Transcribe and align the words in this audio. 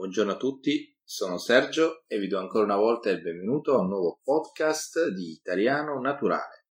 Buongiorno 0.00 0.32
a 0.32 0.36
tutti, 0.38 0.98
sono 1.04 1.36
Sergio 1.36 2.04
e 2.06 2.18
vi 2.18 2.26
do 2.26 2.38
ancora 2.38 2.64
una 2.64 2.78
volta 2.78 3.10
il 3.10 3.20
benvenuto 3.20 3.74
a 3.74 3.80
un 3.80 3.88
nuovo 3.88 4.18
podcast 4.22 5.08
di 5.08 5.32
Italiano 5.32 6.00
Naturale. 6.00 6.68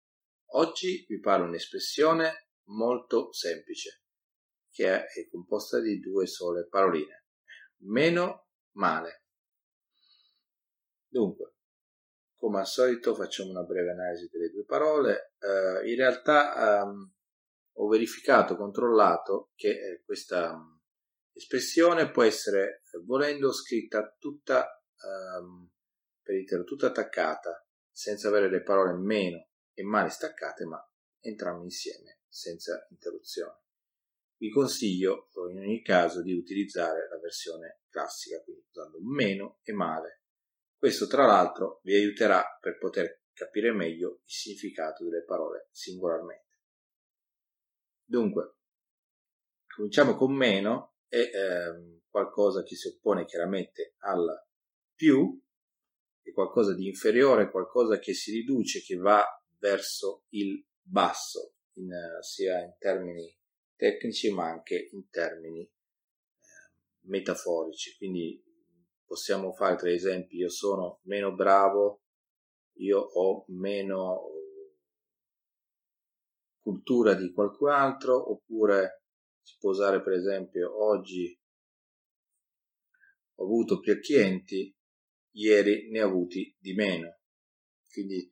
Oggi 0.54 1.04
vi 1.10 1.20
parlo 1.20 1.46
un'espressione 1.46 2.52
molto 2.68 3.34
semplice, 3.34 4.04
che 4.70 5.04
è 5.04 5.28
composta 5.30 5.82
di 5.82 6.00
due 6.00 6.26
sole 6.26 6.70
paroline. 6.70 7.26
Meno 7.80 8.48
male. 8.78 9.26
Dunque, 11.06 11.56
come 12.34 12.60
al 12.60 12.68
solito 12.68 13.14
facciamo 13.14 13.50
una 13.50 13.64
breve 13.64 13.92
analisi 13.92 14.30
delle 14.32 14.52
due 14.52 14.64
parole. 14.64 15.34
Uh, 15.40 15.86
in 15.86 15.98
realtà 15.98 16.82
um, 16.86 17.12
ho 17.74 17.88
verificato, 17.90 18.56
controllato 18.56 19.52
che 19.54 19.72
eh, 19.72 20.02
questa 20.06 20.58
L'espressione 21.38 22.10
può 22.10 22.24
essere, 22.24 22.82
volendo, 23.06 23.54
scritta 23.54 24.16
tutta 24.18 24.84
um, 25.40 25.70
per 26.20 26.34
intero, 26.34 26.64
tutta 26.64 26.88
attaccata, 26.88 27.64
senza 27.92 28.30
avere 28.30 28.50
le 28.50 28.64
parole 28.64 28.94
meno 28.94 29.50
e 29.72 29.84
male 29.84 30.10
staccate, 30.10 30.66
ma 30.66 30.84
entrambe 31.20 31.66
insieme, 31.66 32.22
senza 32.28 32.88
interruzione. 32.90 33.62
Vi 34.38 34.50
consiglio 34.50 35.30
in 35.52 35.60
ogni 35.60 35.84
caso 35.84 36.24
di 36.24 36.34
utilizzare 36.34 37.08
la 37.08 37.20
versione 37.20 37.82
classica, 37.88 38.42
quindi 38.42 38.66
usando 38.72 38.98
meno 39.04 39.60
e 39.62 39.74
male. 39.74 40.24
Questo 40.76 41.06
tra 41.06 41.28
l'altro 41.28 41.82
vi 41.84 41.94
aiuterà 41.94 42.44
per 42.60 42.80
poter 42.80 43.26
capire 43.32 43.72
meglio 43.72 44.22
il 44.24 44.32
significato 44.32 45.04
delle 45.04 45.24
parole 45.24 45.68
singolarmente. 45.70 46.62
Dunque, 48.04 48.56
cominciamo 49.68 50.16
con 50.16 50.34
meno 50.34 50.97
è 51.08 51.30
ehm, 51.34 52.02
qualcosa 52.10 52.64
che 52.64 52.76
si 52.76 52.88
oppone 52.88 53.26
chiaramente 53.26 53.96
al 54.00 54.26
più, 54.94 55.40
è 56.22 56.32
qualcosa 56.32 56.74
di 56.74 56.88
inferiore, 56.88 57.50
qualcosa 57.50 58.00
che 58.00 58.14
si 58.14 58.32
riduce, 58.32 58.82
che 58.82 58.96
va 58.96 59.24
verso 59.60 60.26
il 60.30 60.66
basso, 60.82 61.54
in, 61.74 61.90
sia 62.22 62.60
in 62.62 62.76
termini 62.78 63.36
tecnici 63.76 64.32
ma 64.32 64.50
anche 64.50 64.90
in 64.92 65.10
termini 65.10 65.62
eh, 65.62 65.72
metaforici. 67.02 67.96
Quindi 67.98 68.44
possiamo 69.06 69.54
fare 69.54 69.78
tre 69.78 69.94
esempi, 69.94 70.38
io 70.38 70.50
sono 70.50 71.00
meno 71.04 71.34
bravo, 71.34 72.02
io 72.80 73.00
ho 73.00 73.46
meno 73.48 74.32
cultura 76.60 77.14
di 77.14 77.32
qualcun 77.32 77.70
altro, 77.70 78.32
oppure 78.32 79.04
si 79.48 79.56
può 79.60 79.70
usare 79.70 80.04
per 80.04 80.12
esempio 80.12 80.84
oggi 80.84 81.40
ho 83.36 83.44
avuto 83.46 83.80
più 83.80 83.98
clienti, 84.02 84.76
ieri 85.36 85.90
ne 85.90 86.02
ho 86.02 86.08
avuti 86.08 86.54
di 86.60 86.74
meno. 86.74 87.20
Quindi 87.90 88.30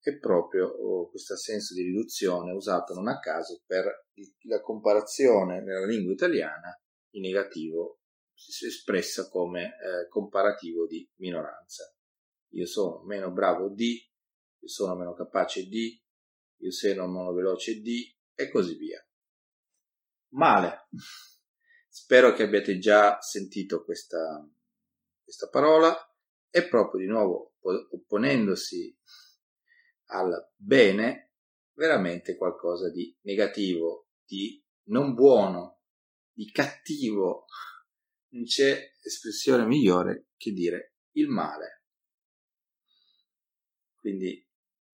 è 0.00 0.18
proprio 0.18 0.66
oh, 0.66 1.10
questo 1.10 1.36
senso 1.36 1.74
di 1.74 1.82
riduzione 1.82 2.52
usato 2.52 2.92
non 2.94 3.06
a 3.06 3.20
caso 3.20 3.62
per 3.66 4.06
la 4.46 4.60
comparazione 4.60 5.62
nella 5.62 5.86
lingua 5.86 6.12
italiana 6.12 6.76
in 7.10 7.22
negativo 7.22 8.00
espressa 8.34 9.28
come 9.28 9.64
eh, 9.64 10.08
comparativo 10.08 10.86
di 10.86 11.08
minoranza. 11.18 11.84
Io 12.54 12.66
sono 12.66 13.04
meno 13.04 13.30
bravo 13.30 13.68
di, 13.68 13.94
io 13.94 14.68
sono 14.68 14.96
meno 14.96 15.12
capace 15.14 15.68
di, 15.68 16.02
io 16.62 16.70
sono 16.72 17.06
meno 17.06 17.32
veloce 17.32 17.80
di 17.80 18.12
e 18.34 18.48
così 18.50 18.74
via 18.76 19.00
male. 20.30 20.88
Spero 21.88 22.32
che 22.32 22.44
abbiate 22.44 22.78
già 22.78 23.20
sentito 23.20 23.84
questa, 23.84 24.46
questa 25.22 25.48
parola. 25.48 25.94
È 26.48 26.66
proprio 26.68 27.00
di 27.00 27.06
nuovo 27.06 27.56
opponendosi 27.60 28.96
al 30.06 30.52
bene, 30.54 31.32
veramente 31.74 32.36
qualcosa 32.36 32.90
di 32.90 33.14
negativo, 33.22 34.08
di 34.24 34.62
non 34.84 35.14
buono, 35.14 35.80
di 36.32 36.50
cattivo. 36.50 37.44
Non 38.30 38.44
c'è 38.44 38.92
espressione 39.02 39.66
migliore 39.66 40.28
che 40.36 40.52
dire 40.52 40.94
il 41.12 41.28
male. 41.28 41.84
Quindi 43.96 44.46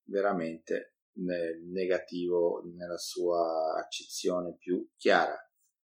veramente 0.04 0.93
negativo 1.16 2.62
nella 2.74 2.96
sua 2.96 3.78
accezione 3.78 4.56
più 4.56 4.88
chiara. 4.96 5.36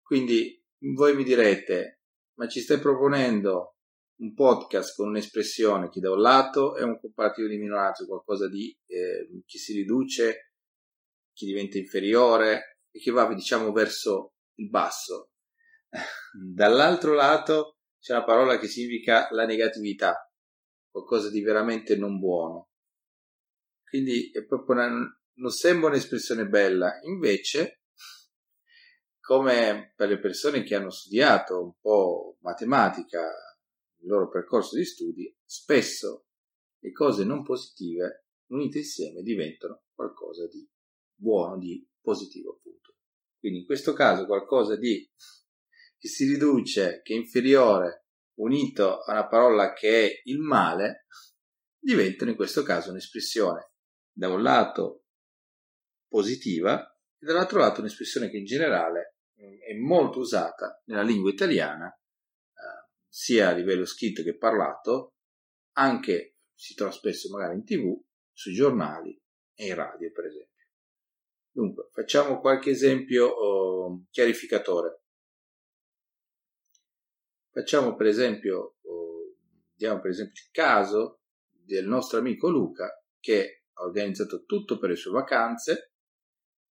Quindi 0.02 0.62
voi 0.94 1.14
mi 1.14 1.24
direte, 1.24 2.00
ma 2.34 2.46
ci 2.48 2.60
stai 2.60 2.78
proponendo 2.78 3.76
un 4.18 4.34
podcast 4.34 4.94
con 4.94 5.08
un'espressione 5.08 5.88
che 5.88 6.00
da 6.00 6.10
un 6.10 6.20
lato 6.20 6.76
è 6.76 6.82
un 6.82 6.98
comparativo 6.98 7.48
di 7.48 7.58
minoranza, 7.58 8.06
qualcosa 8.06 8.48
di, 8.48 8.74
eh, 8.86 9.42
che 9.44 9.58
si 9.58 9.74
riduce, 9.74 10.52
che 11.32 11.46
diventa 11.46 11.78
inferiore 11.78 12.78
e 12.90 12.98
che 12.98 13.10
va 13.10 13.32
diciamo 13.34 13.72
verso 13.72 14.34
il 14.54 14.70
basso. 14.70 15.32
Dall'altro 16.32 17.12
lato 17.12 17.78
c'è 17.98 18.14
una 18.14 18.24
parola 18.24 18.58
che 18.58 18.68
significa 18.68 19.28
la 19.32 19.44
negatività, 19.44 20.30
qualcosa 20.90 21.30
di 21.30 21.40
veramente 21.42 21.96
non 21.96 22.18
buono. 22.18 22.70
Quindi 23.88 24.30
è 24.32 24.44
proprio 24.44 24.74
una, 24.74 24.88
non 25.34 25.50
sembra 25.50 25.88
un'espressione 25.88 26.48
bella, 26.48 26.98
invece, 27.02 27.82
come 29.20 29.92
per 29.94 30.08
le 30.08 30.18
persone 30.18 30.64
che 30.64 30.74
hanno 30.74 30.90
studiato 30.90 31.62
un 31.62 31.72
po' 31.80 32.36
matematica 32.40 33.20
il 34.00 34.08
loro 34.08 34.28
percorso 34.28 34.76
di 34.76 34.84
studi, 34.84 35.34
spesso 35.44 36.26
le 36.80 36.90
cose 36.92 37.24
non 37.24 37.44
positive 37.44 38.26
unite 38.46 38.78
insieme 38.78 39.22
diventano 39.22 39.84
qualcosa 39.94 40.48
di 40.48 40.68
buono, 41.14 41.56
di 41.56 41.88
positivo 42.00 42.56
appunto. 42.56 42.96
Quindi 43.38 43.60
in 43.60 43.66
questo 43.66 43.92
caso 43.92 44.26
qualcosa 44.26 44.76
di 44.76 45.08
che 45.96 46.08
si 46.08 46.26
riduce, 46.26 47.00
che 47.02 47.14
è 47.14 47.16
inferiore, 47.16 48.06
unito 48.40 48.98
a 48.98 49.12
una 49.12 49.28
parola 49.28 49.72
che 49.72 50.06
è 50.06 50.20
il 50.24 50.38
male, 50.38 51.06
diventano 51.78 52.30
in 52.30 52.36
questo 52.36 52.62
caso 52.62 52.90
un'espressione 52.90 53.74
da 54.16 54.28
un 54.28 54.42
lato 54.42 55.04
positiva 56.08 56.90
e 57.18 57.26
dall'altro 57.26 57.58
lato 57.58 57.80
un'espressione 57.80 58.30
che 58.30 58.38
in 58.38 58.46
generale 58.46 59.16
mm, 59.42 59.58
è 59.60 59.74
molto 59.74 60.20
usata 60.20 60.82
nella 60.86 61.02
lingua 61.02 61.30
italiana, 61.30 61.88
eh, 61.88 62.90
sia 63.06 63.50
a 63.50 63.52
livello 63.52 63.84
scritto 63.84 64.22
che 64.22 64.38
parlato, 64.38 65.16
anche 65.72 66.36
si 66.54 66.74
trova 66.74 66.92
spesso 66.92 67.28
magari 67.30 67.56
in 67.56 67.64
tv, 67.64 68.02
sui 68.32 68.54
giornali 68.54 69.20
e 69.54 69.66
in 69.66 69.74
radio 69.74 70.10
per 70.12 70.24
esempio. 70.24 70.64
Dunque, 71.50 71.88
facciamo 71.92 72.40
qualche 72.40 72.70
esempio 72.70 73.26
oh, 73.26 74.06
chiarificatore. 74.10 75.02
Facciamo 77.50 77.94
per 77.94 78.06
esempio, 78.06 78.76
oh, 78.80 79.36
diamo 79.74 80.00
per 80.00 80.10
esempio 80.10 80.42
il 80.42 80.50
caso 80.50 81.20
del 81.50 81.86
nostro 81.86 82.18
amico 82.18 82.48
Luca 82.48 83.02
che 83.18 83.65
ha 83.78 83.84
organizzato 83.84 84.44
tutto 84.44 84.78
per 84.78 84.90
le 84.90 84.96
sue 84.96 85.12
vacanze, 85.12 85.92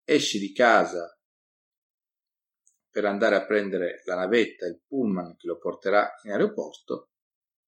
esce 0.04 0.40
di 0.40 0.52
casa 0.52 1.14
per 2.90 3.06
andare 3.06 3.36
a 3.36 3.46
prendere 3.46 4.02
la 4.06 4.16
navetta, 4.16 4.66
il 4.66 4.82
pullman 4.86 5.36
che 5.36 5.48
lo 5.48 5.58
porterà 5.58 6.12
in 6.24 6.32
aeroporto, 6.32 7.12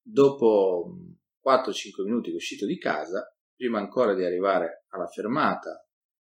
dopo 0.02 0.98
4-5 1.46 2.04
minuti 2.04 2.30
che 2.30 2.34
è 2.34 2.38
uscito 2.38 2.66
di 2.66 2.78
casa, 2.78 3.34
prima 3.56 3.80
ancora 3.80 4.16
di 4.16 4.24
arrivare 4.24 4.86
alla 4.90 5.08
fermata 5.08 5.86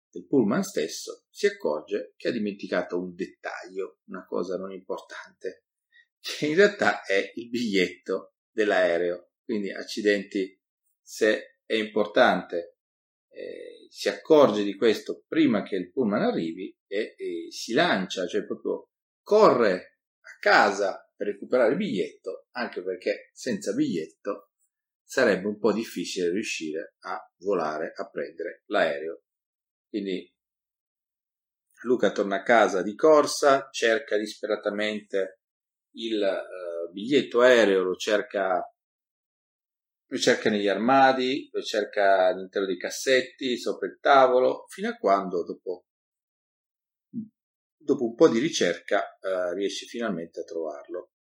del 0.10 0.28
pullman 0.28 0.64
stesso, 0.64 1.24
si 1.30 1.48
accorge 1.48 2.14
che 2.18 2.28
ha 2.28 2.32
dimenticato 2.32 3.00
un 3.00 3.16
dettaglio, 3.16 4.00
una 4.10 4.26
cosa 4.26 4.58
non 4.58 4.74
importante, 4.74 5.64
che 6.20 6.48
in 6.48 6.56
realtà 6.56 7.04
è 7.04 7.32
il 7.36 7.50
biglietto 7.50 8.34
dell'aereo. 8.52 9.30
Quindi 9.44 9.72
accidenti 9.72 10.60
se 11.02 11.60
è 11.66 11.76
importante 11.76 12.80
eh, 13.32 13.88
si 13.90 14.10
accorge 14.10 14.64
di 14.64 14.76
questo 14.76 15.24
prima 15.28 15.64
che 15.64 15.76
il 15.76 15.92
pullman 15.92 16.22
arrivi 16.22 16.76
e, 16.88 17.16
e, 17.18 17.48
si 17.50 17.74
lancia, 17.74 18.28
cioè 18.28 18.46
proprio 18.46 18.90
corre 19.24 20.00
a 20.20 20.38
casa 20.40 21.10
per 21.16 21.28
recuperare 21.28 21.72
il 21.72 21.78
biglietto, 21.78 22.48
anche 22.52 22.84
perché 22.84 23.30
senza 23.34 23.74
biglietto 23.74 24.52
sarebbe 25.04 25.48
un 25.48 25.60
po' 25.60 25.74
difficile 25.74 26.30
riuscire 26.30 26.96
a 27.02 27.20
volare, 27.40 27.94
a 27.96 28.10
prendere 28.10 28.64
l'aereo. 28.68 29.24
Quindi 29.90 30.34
Luca 31.84 32.12
torna 32.12 32.38
a 32.38 32.44
casa 32.44 32.82
di 32.82 32.96
corsa, 32.96 33.70
cerca 33.72 34.18
disperatamente 34.18 35.42
il 35.96 36.22
uh, 36.22 36.92
biglietto 36.92 37.42
aereo, 37.42 37.84
lo 37.84 37.96
cerca 37.96 38.64
lo 40.12 40.18
cerca 40.18 40.50
negli 40.50 40.68
armadi, 40.68 41.50
lo 41.54 41.62
cerca 41.62 42.28
all'interno 42.28 42.68
dei 42.68 42.78
cassetti, 42.78 43.58
sopra 43.58 43.88
il 43.88 43.98
tavolo, 44.02 44.66
fino 44.68 44.90
a 44.90 44.98
quando 44.98 45.46
dopo, 45.46 45.86
dopo 47.78 48.04
un 48.04 48.16
po' 48.16 48.28
di 48.28 48.40
ricerca 48.40 49.18
eh, 49.18 49.54
riesce 49.54 49.86
finalmente 49.86 50.42
a 50.42 50.44
trovarlo. 50.44 51.12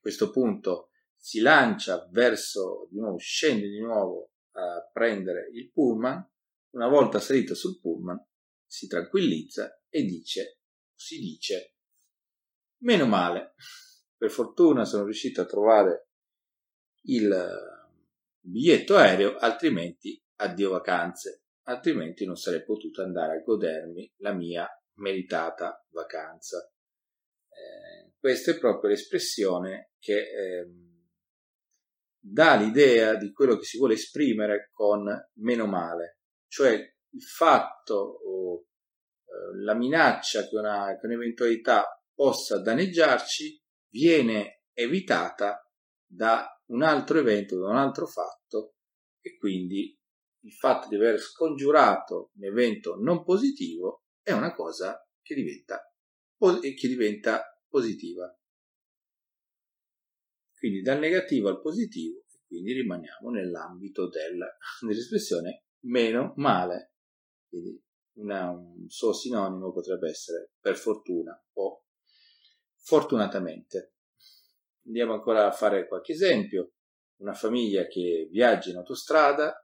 questo 0.00 0.30
punto 0.30 0.90
si 1.16 1.38
lancia 1.38 2.08
verso 2.10 2.88
di 2.90 2.98
nuovo, 2.98 3.18
scende 3.18 3.68
di 3.68 3.78
nuovo 3.78 4.32
a 4.52 4.88
prendere 4.92 5.48
il 5.52 5.70
pullman. 5.70 6.28
Una 6.70 6.88
volta 6.88 7.20
salito 7.20 7.54
sul 7.54 7.78
pullman, 7.78 8.20
si 8.66 8.88
tranquillizza 8.88 9.80
e 9.88 10.02
dice, 10.02 10.58
si 10.92 11.20
dice, 11.20 11.76
meno 12.78 13.06
male, 13.06 13.54
per 14.16 14.30
fortuna 14.30 14.84
sono 14.84 15.04
riuscito 15.04 15.40
a 15.40 15.46
trovare 15.46 16.08
il 17.02 17.74
biglietto 18.46 18.96
aereo, 18.96 19.36
altrimenti 19.36 20.20
addio 20.36 20.70
vacanze, 20.70 21.44
altrimenti 21.64 22.24
non 22.24 22.36
sarei 22.36 22.62
potuto 22.64 23.02
andare 23.02 23.38
a 23.38 23.42
godermi 23.42 24.12
la 24.18 24.32
mia 24.32 24.68
meritata 24.94 25.84
vacanza. 25.90 26.70
Eh, 27.48 28.12
questa 28.18 28.52
è 28.52 28.58
proprio 28.58 28.90
l'espressione 28.90 29.92
che 29.98 30.18
eh, 30.18 30.66
dà 32.18 32.56
l'idea 32.56 33.14
di 33.14 33.32
quello 33.32 33.56
che 33.56 33.64
si 33.64 33.78
vuole 33.78 33.94
esprimere 33.94 34.70
con 34.72 35.06
meno 35.34 35.66
male, 35.66 36.20
cioè 36.48 36.72
il 36.72 37.22
fatto 37.22 37.94
o 37.94 38.60
eh, 38.60 39.62
la 39.62 39.74
minaccia 39.74 40.46
che, 40.48 40.56
una, 40.56 40.96
che 40.98 41.06
un'eventualità 41.06 42.00
possa 42.14 42.60
danneggiarci 42.60 43.62
viene 43.88 44.62
evitata 44.72 45.60
da 46.04 46.55
un 46.66 46.82
altro 46.82 47.18
evento, 47.18 47.58
da 47.58 47.68
un 47.68 47.76
altro 47.76 48.06
fatto 48.06 48.76
e 49.20 49.36
quindi 49.36 49.96
il 50.40 50.52
fatto 50.52 50.88
di 50.88 50.96
aver 50.96 51.18
scongiurato 51.18 52.30
un 52.34 52.44
evento 52.44 52.96
non 52.96 53.24
positivo 53.24 54.04
è 54.22 54.32
una 54.32 54.54
cosa 54.54 55.04
che 55.22 55.34
diventa, 55.34 55.92
che 56.38 56.88
diventa 56.88 57.42
positiva. 57.68 58.32
Quindi 60.54 60.82
dal 60.82 60.98
negativo 60.98 61.48
al 61.48 61.60
positivo 61.60 62.24
e 62.32 62.42
quindi 62.46 62.72
rimaniamo 62.72 63.30
nell'ambito 63.30 64.08
del, 64.08 64.38
dell'espressione 64.86 65.64
meno 65.86 66.32
male. 66.36 66.94
Quindi 67.48 67.80
una, 68.18 68.50
un 68.50 68.88
suo 68.88 69.12
sinonimo 69.12 69.72
potrebbe 69.72 70.08
essere 70.08 70.52
per 70.60 70.76
fortuna 70.76 71.32
o 71.54 71.84
fortunatamente. 72.78 73.95
Andiamo 74.86 75.14
ancora 75.14 75.46
a 75.46 75.52
fare 75.52 75.86
qualche 75.88 76.12
esempio. 76.12 76.72
Una 77.20 77.34
famiglia 77.34 77.86
che 77.86 78.28
viaggia 78.30 78.70
in 78.70 78.76
autostrada, 78.76 79.62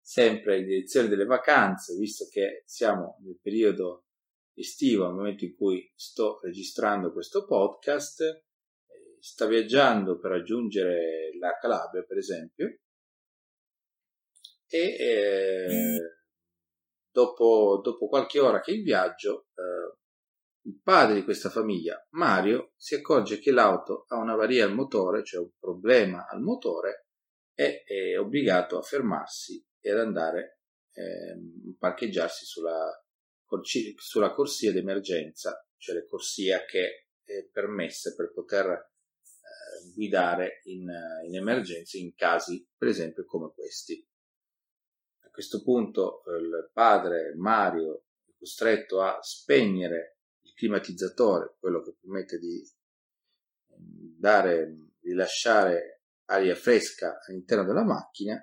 sempre 0.00 0.58
in 0.58 0.66
direzione 0.66 1.08
delle 1.08 1.24
vacanze, 1.24 1.96
visto 1.96 2.26
che 2.30 2.62
siamo 2.66 3.18
nel 3.24 3.38
periodo 3.40 4.04
estivo, 4.54 5.06
al 5.06 5.14
momento 5.14 5.44
in 5.44 5.54
cui 5.54 5.90
sto 5.94 6.40
registrando 6.42 7.12
questo 7.12 7.46
podcast, 7.46 8.20
eh, 8.20 9.16
sta 9.18 9.46
viaggiando 9.46 10.18
per 10.18 10.30
raggiungere 10.30 11.36
la 11.38 11.56
Calabria, 11.58 12.02
per 12.02 12.18
esempio, 12.18 12.78
e 14.66 14.96
eh, 14.98 15.98
dopo, 17.10 17.80
dopo, 17.82 18.08
qualche 18.08 18.40
ora 18.40 18.60
che 18.60 18.72
in 18.72 18.82
viaggio, 18.82 19.46
eh, 19.54 19.98
il 20.66 20.80
padre 20.82 21.16
di 21.16 21.24
questa 21.24 21.50
famiglia, 21.50 22.02
Mario, 22.10 22.72
si 22.76 22.94
accorge 22.94 23.38
che 23.38 23.50
l'auto 23.50 24.04
ha 24.08 24.16
un'avaria 24.16 24.64
al 24.64 24.74
motore, 24.74 25.22
cioè 25.24 25.42
un 25.42 25.50
problema 25.58 26.26
al 26.26 26.40
motore, 26.40 27.06
e 27.54 27.84
è 27.84 28.18
obbligato 28.18 28.78
a 28.78 28.82
fermarsi 28.82 29.64
e 29.78 29.90
ad 29.90 29.98
andare 29.98 30.60
a 30.94 31.00
eh, 31.00 31.76
parcheggiarsi 31.78 32.46
sulla, 32.46 32.90
sulla 33.96 34.32
corsia 34.32 34.72
d'emergenza, 34.72 35.66
cioè 35.76 35.96
le 35.96 36.06
corsie 36.06 36.64
che 36.66 37.08
è 37.22 37.46
permesse 37.50 38.14
per 38.14 38.32
poter 38.32 38.66
eh, 38.66 39.92
guidare 39.94 40.60
in, 40.64 40.90
in 41.26 41.36
emergenza 41.36 41.98
in 41.98 42.14
casi, 42.14 42.66
per 42.76 42.88
esempio, 42.88 43.24
come 43.26 43.52
questi. 43.54 44.02
A 45.24 45.30
questo 45.30 45.62
punto 45.62 46.22
il 46.38 46.70
padre 46.72 47.34
Mario 47.36 48.04
è 48.24 48.32
costretto 48.38 49.02
a 49.02 49.18
spegnere 49.20 50.13
climatizzatore, 50.54 51.56
quello 51.58 51.82
che 51.82 51.96
permette 52.00 52.38
di 52.38 52.62
dare, 53.66 54.92
rilasciare 55.00 56.02
aria 56.26 56.54
fresca 56.54 57.18
all'interno 57.26 57.64
della 57.64 57.84
macchina, 57.84 58.40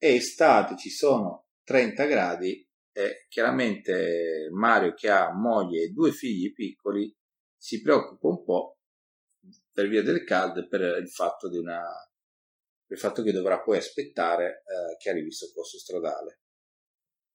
e 0.00 0.14
estate 0.14 0.76
ci 0.76 0.90
sono 0.90 1.46
30 1.64 2.04
gradi 2.04 2.66
e 2.92 3.26
chiaramente 3.28 4.48
Mario 4.52 4.94
che 4.94 5.08
ha 5.10 5.32
moglie 5.32 5.82
e 5.82 5.88
due 5.88 6.12
figli 6.12 6.52
piccoli 6.52 7.14
si 7.56 7.80
preoccupa 7.80 8.28
un 8.28 8.44
po' 8.44 8.78
per 9.72 9.88
via 9.88 10.02
del 10.02 10.24
caldo 10.24 10.60
e 10.60 10.68
per 10.68 10.98
il 11.00 11.08
fatto, 11.10 11.48
di 11.48 11.58
una, 11.58 11.82
il 12.86 12.98
fatto 12.98 13.22
che 13.22 13.32
dovrà 13.32 13.60
poi 13.60 13.78
aspettare 13.78 14.62
eh, 14.62 14.96
che 14.98 15.10
arrivi 15.10 15.28
il 15.28 15.34
soccorso 15.34 15.78
stradale. 15.78 16.40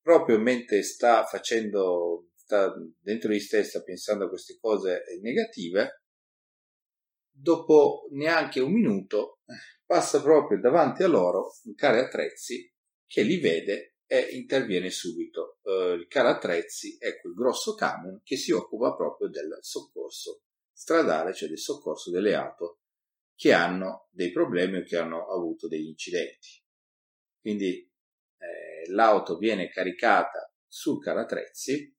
Proprio 0.02 0.38
mentre 0.40 0.84
sta 0.84 1.26
facendo 1.26 2.32
sta 2.54 2.72
dentro 3.00 3.32
di 3.32 3.40
sé 3.40 3.64
sta 3.64 3.82
pensando 3.82 4.26
a 4.26 4.30
queste 4.30 4.58
cose 4.60 5.04
negative, 5.22 6.04
dopo 7.32 8.08
neanche 8.12 8.60
un 8.60 8.72
minuto 8.72 9.40
passa 9.86 10.22
proprio 10.22 10.60
davanti 10.60 11.02
a 11.04 11.08
loro 11.08 11.52
un 11.64 11.74
care 11.74 12.06
attrezzi 12.06 12.72
che 13.08 13.24
li 13.24 13.40
vede 13.40 13.98
e 14.06 14.20
interviene 14.32 14.92
subito. 14.92 15.58
Uh, 15.64 15.94
il 15.94 16.08
care 16.08 16.30
attrezzi 16.30 16.98
è 17.00 17.20
quel 17.20 17.34
grosso 17.34 17.74
camion 17.74 18.22
che 18.24 18.38
si 18.38 18.52
occupa 18.52 18.96
proprio 18.96 19.30
del 19.30 19.58
soccorso 19.62 20.44
stradale, 20.72 21.34
cioè 21.34 21.50
del 21.50 21.60
soccorso 21.60 22.12
delle 22.12 22.36
auto 22.36 22.82
che 23.36 23.52
hanno 23.52 24.10
dei 24.12 24.32
problemi 24.32 24.78
o 24.78 24.84
che 24.84 24.98
hanno 24.98 25.28
avuto 25.28 25.68
degli 25.68 25.88
incidenti. 25.88 26.62
Quindi 27.40 27.80
eh, 28.38 28.92
l'auto 28.92 29.38
viene 29.38 29.70
caricata 29.70 30.54
sul 30.68 31.02
carattrezzi 31.02 31.94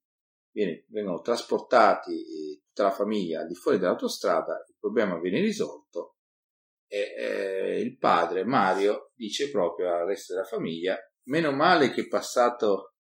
viene, 0.55 0.85
vengono 0.87 1.19
trasportati 1.19 2.13
eh, 2.13 2.61
tutta 2.67 2.83
la 2.83 2.91
famiglia 2.91 3.41
al 3.41 3.47
di 3.47 3.55
fuori 3.55 3.77
dell'autostrada, 3.77 4.63
il 4.65 4.75
problema 4.79 5.19
viene 5.19 5.41
risolto 5.41 6.15
e 6.87 7.13
eh, 7.17 7.79
il 7.81 7.97
padre 7.97 8.45
Mario 8.45 9.11
dice 9.15 9.51
proprio 9.51 9.93
al 9.93 10.05
resto 10.05 10.33
della 10.33 10.45
famiglia 10.45 10.97
meno 11.23 11.51
male 11.51 11.91
che 11.91 12.01
è 12.01 12.07
passato 12.07 12.93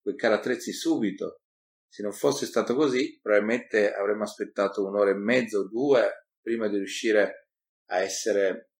quei 0.00 0.14
carattrezzi 0.14 0.72
subito. 0.72 1.40
Se 1.88 2.02
non 2.02 2.12
fosse 2.12 2.46
stato 2.46 2.74
così 2.74 3.18
probabilmente 3.20 3.92
avremmo 3.92 4.22
aspettato 4.22 4.86
un'ora 4.86 5.10
e 5.10 5.14
mezzo 5.14 5.60
o 5.60 5.68
due 5.68 6.26
prima 6.40 6.68
di 6.68 6.76
riuscire 6.76 7.48
a 7.86 7.98
essere 7.98 8.70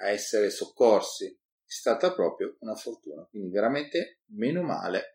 a 0.00 0.08
essere 0.08 0.50
soccorsi. 0.50 1.26
È 1.26 1.72
stata 1.72 2.12
proprio 2.12 2.56
una 2.60 2.74
fortuna. 2.74 3.24
Quindi 3.30 3.50
veramente 3.50 4.20
meno 4.30 4.62
male 4.62 5.12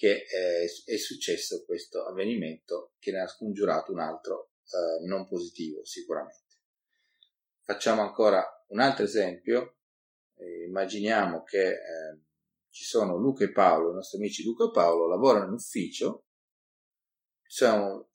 che 0.00 0.24
è, 0.24 0.64
è 0.64 0.96
successo 0.96 1.62
questo 1.66 2.06
avvenimento 2.06 2.94
che 2.98 3.12
ne 3.12 3.20
ha 3.20 3.26
scongiurato 3.26 3.92
un 3.92 4.00
altro 4.00 4.52
eh, 4.64 5.06
non 5.06 5.28
positivo 5.28 5.84
sicuramente. 5.84 6.56
Facciamo 7.60 8.00
ancora 8.00 8.42
un 8.68 8.80
altro 8.80 9.04
esempio, 9.04 9.76
eh, 10.36 10.64
immaginiamo 10.64 11.42
che 11.42 11.68
eh, 11.68 12.20
ci 12.70 12.84
sono 12.84 13.18
Luca 13.18 13.44
e 13.44 13.52
Paolo, 13.52 13.90
i 13.90 13.94
nostri 13.96 14.16
amici 14.16 14.42
Luca 14.42 14.64
e 14.64 14.70
Paolo 14.70 15.06
lavorano 15.06 15.48
in 15.48 15.52
ufficio, 15.52 16.28
siamo, 17.42 18.12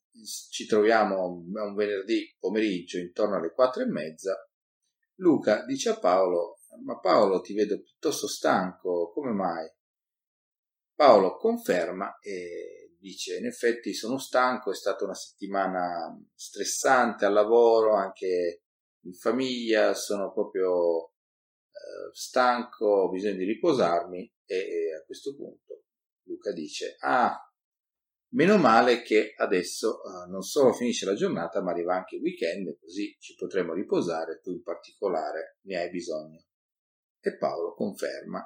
ci 0.50 0.66
troviamo 0.66 1.24
un 1.24 1.74
venerdì 1.76 2.34
pomeriggio 2.36 2.98
intorno 2.98 3.36
alle 3.36 3.52
quattro 3.52 3.84
e 3.84 3.86
mezza, 3.86 4.34
Luca 5.20 5.64
dice 5.64 5.90
a 5.90 6.00
Paolo, 6.00 6.58
ma 6.84 6.98
Paolo 6.98 7.40
ti 7.40 7.54
vedo 7.54 7.80
piuttosto 7.80 8.26
stanco, 8.26 9.12
come 9.12 9.30
mai? 9.30 9.70
Paolo 10.96 11.36
conferma 11.36 12.18
e 12.20 12.94
dice 12.98 13.36
in 13.36 13.44
effetti 13.44 13.92
sono 13.92 14.18
stanco, 14.18 14.70
è 14.70 14.74
stata 14.74 15.04
una 15.04 15.14
settimana 15.14 16.18
stressante 16.34 17.26
al 17.26 17.34
lavoro, 17.34 17.94
anche 17.94 18.62
in 19.02 19.12
famiglia, 19.12 19.92
sono 19.92 20.32
proprio 20.32 21.08
eh, 21.08 22.10
stanco, 22.12 22.86
ho 22.86 23.10
bisogno 23.10 23.36
di 23.36 23.44
riposarmi 23.44 24.32
e, 24.46 24.56
e 24.56 24.94
a 24.94 25.04
questo 25.04 25.36
punto 25.36 25.84
Luca 26.22 26.50
dice 26.52 26.96
ah 27.00 27.38
meno 28.30 28.56
male 28.56 29.02
che 29.02 29.34
adesso 29.36 30.00
eh, 30.02 30.30
non 30.30 30.42
solo 30.42 30.72
finisce 30.72 31.04
la 31.04 31.14
giornata 31.14 31.62
ma 31.62 31.72
arriva 31.72 31.94
anche 31.94 32.16
il 32.16 32.22
weekend 32.22 32.74
così 32.80 33.14
ci 33.20 33.34
potremo 33.34 33.74
riposare, 33.74 34.40
tu 34.40 34.50
in 34.50 34.62
particolare 34.62 35.58
ne 35.66 35.76
hai 35.76 35.90
bisogno. 35.90 36.42
E 37.20 37.36
Paolo 37.36 37.74
conferma 37.74 38.42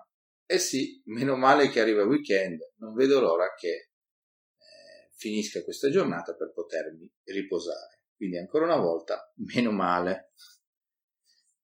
eh 0.53 0.59
sì, 0.59 1.01
meno 1.05 1.37
male 1.37 1.69
che 1.69 1.81
arriva 1.81 2.03
il 2.03 2.09
weekend, 2.09 2.73
non 2.79 2.93
vedo 2.95 3.21
l'ora 3.21 3.55
che 3.57 3.69
eh, 3.69 5.11
finisca 5.15 5.63
questa 5.63 5.91
giornata 5.91 6.35
per 6.35 6.51
potermi 6.53 7.09
riposare. 7.27 8.01
Quindi 8.17 8.37
ancora 8.37 8.65
una 8.65 8.79
volta, 8.79 9.33
meno 9.55 9.71
male. 9.71 10.33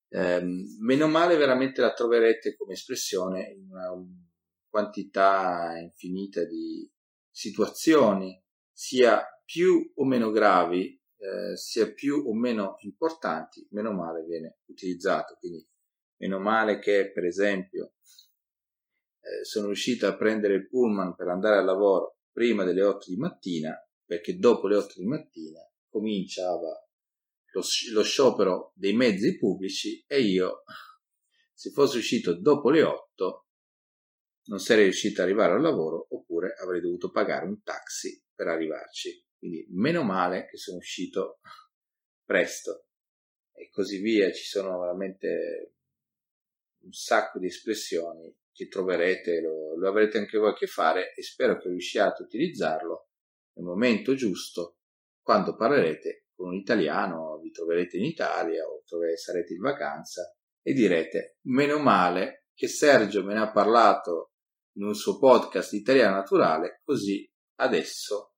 Eh, 0.09 0.41
meno 0.79 1.09
male 1.09 1.37
veramente 1.37 1.81
la 1.81 1.93
troverete 1.95 2.55
come 2.55 2.75
espressione 2.75 3.51
in 3.51 3.69
una 3.69 3.91
quantità 4.69 5.77
infinita 5.81 6.45
di 6.45 6.89
situazioni, 7.29 8.41
sia 8.71 9.21
più 9.45 9.91
o 9.97 10.05
meno 10.05 10.31
gravi, 10.31 10.97
eh, 11.19 11.57
sia 11.57 11.93
più 11.93 12.23
o 12.25 12.33
meno 12.33 12.77
importanti, 12.83 13.67
meno 13.73 13.91
male 13.93 14.23
viene 14.23 14.59
utilizzato. 14.67 15.35
Quindi, 15.41 15.67
meno 16.19 16.39
male 16.39 16.79
che, 16.79 17.11
per 17.11 17.25
esempio, 17.25 17.95
eh, 19.27 19.45
sono 19.45 19.67
riuscito 19.67 20.07
a 20.07 20.17
prendere 20.17 20.55
il 20.55 20.69
pullman 20.69 21.17
per 21.17 21.27
andare 21.27 21.59
al 21.59 21.65
lavoro 21.65 22.19
prima 22.31 22.63
delle 22.63 22.83
8 22.83 23.07
di 23.09 23.17
mattina, 23.17 23.75
perché 24.05 24.37
dopo 24.37 24.69
le 24.69 24.77
8 24.77 24.95
di 24.99 25.07
mattina 25.07 25.61
cominciava 25.89 26.87
lo, 27.53 27.63
lo 27.93 28.03
sciopero 28.05 28.73
dei 28.77 28.93
mezzi 28.93 29.37
pubblici 29.37 30.05
e 30.07 30.21
io, 30.21 30.63
se 31.53 31.71
fossi 31.71 31.99
uscito 31.99 32.39
dopo 32.39 32.71
le 32.71 32.83
8, 32.83 33.47
non 34.45 34.61
sarei 34.61 34.85
riuscito 34.85 35.21
ad 35.21 35.27
arrivare 35.27 35.55
al 35.55 35.63
lavoro 35.63 36.07
oppure 36.11 36.55
avrei 36.63 36.81
dovuto 36.81 37.11
pagare 37.11 37.47
un 37.47 37.63
taxi 37.63 38.23
per 38.33 38.47
arrivarci. 38.47 39.25
Quindi 39.37 39.67
meno 39.71 40.05
male 40.05 40.47
che 40.47 40.57
sono 40.57 40.77
uscito 40.77 41.41
presto 42.25 42.87
e 43.53 43.69
così 43.71 43.99
via. 43.99 44.31
Ci 44.31 44.45
sono 44.45 44.79
veramente 44.79 45.75
un 46.83 46.93
sacco 46.93 47.41
di 47.41 47.47
espressioni 47.47 48.33
che 48.57 48.69
troverete, 48.69 49.43
lo, 49.43 49.77
lo 49.77 49.89
avrete 49.89 50.17
anche 50.17 50.39
voi 50.39 50.51
a 50.51 50.55
che 50.55 50.67
fare 50.67 51.13
e 51.15 51.23
spero 51.23 51.59
che 51.59 51.69
riusciate 51.69 52.23
a 52.23 52.25
utilizzarlo 52.25 53.09
nel 53.57 53.67
momento 53.67 54.15
giusto. 54.15 54.79
Quando 55.21 55.55
parlerete 55.55 56.29
con 56.35 56.49
un 56.49 56.55
italiano, 56.55 57.39
vi 57.43 57.51
troverete 57.51 57.99
in 57.99 58.05
Italia 58.05 58.65
o 58.65 58.83
sarete 59.17 59.53
in 59.53 59.61
vacanza 59.61 60.35
e 60.63 60.73
direte 60.73 61.39
meno 61.43 61.79
male 61.79 62.47
che 62.55 62.69
Sergio 62.69 63.23
me 63.23 63.35
ne 63.35 63.41
ha 63.41 63.53
parlato 63.53 64.33
in 64.77 64.85
un 64.85 64.95
suo 64.95 65.19
podcast 65.19 65.75
italiano 65.75 66.17
naturale, 66.17 66.81
così 66.83 67.31
adesso 67.57 68.37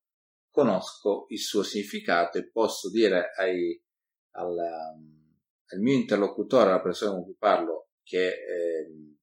conosco 0.51 1.27
il 1.29 1.39
suo 1.39 1.63
significato 1.63 2.39
e 2.39 2.51
posso 2.51 2.91
dire 2.91 3.31
ai, 3.37 3.81
al, 4.33 4.59
al, 4.59 5.81
mio 5.81 5.95
interlocutore, 5.95 6.71
alla 6.71 6.81
persona 6.81 7.13
con 7.13 7.25
cui 7.25 7.37
parlo, 7.39 7.91
che, 8.03 8.27
eh, 8.27 9.17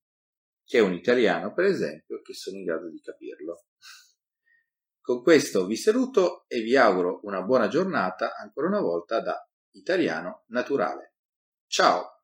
che 0.65 0.79
è 0.79 0.81
un 0.81 0.93
italiano, 0.93 1.53
per 1.53 1.65
esempio, 1.65 2.21
che 2.21 2.33
sono 2.33 2.57
in 2.57 2.65
grado 2.65 2.89
di 2.89 2.99
capirlo. 2.99 3.65
Con 4.99 5.21
questo 5.21 5.67
vi 5.67 5.75
saluto 5.75 6.45
e 6.47 6.61
vi 6.61 6.75
auguro 6.75 7.19
una 7.23 7.43
buona 7.43 7.67
giornata 7.67 8.35
ancora 8.35 8.67
una 8.67 8.81
volta 8.81 9.21
da 9.21 9.47
italiano 9.73 10.45
naturale. 10.47 11.13
Ciao! 11.67 12.14